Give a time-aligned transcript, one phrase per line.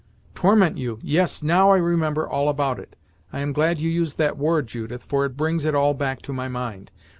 [0.33, 0.97] "Torment you!
[1.03, 2.95] yes, now I remember all about it.
[3.31, 6.33] I am glad you used that word, Judith, for it brings it all back to
[6.33, 6.89] my mind.